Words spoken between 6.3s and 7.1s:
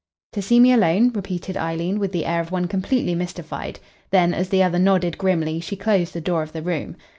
of the room.